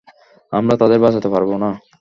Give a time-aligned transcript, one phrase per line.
[0.53, 1.69] আমরা তাদের বাঁচাতে পারব না।